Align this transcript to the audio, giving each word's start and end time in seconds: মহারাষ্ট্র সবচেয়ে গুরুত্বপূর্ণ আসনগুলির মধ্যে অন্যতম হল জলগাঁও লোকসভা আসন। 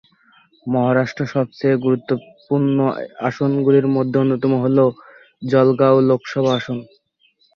মহারাষ্ট্র 0.65 1.23
সবচেয়ে 1.33 1.75
গুরুত্বপূর্ণ 1.85 2.77
আসনগুলির 3.27 3.87
মধ্যে 3.95 4.17
অন্যতম 4.19 4.53
হল 4.63 4.77
জলগাঁও 5.43 5.97
লোকসভা 6.09 6.51
আসন। 6.59 6.77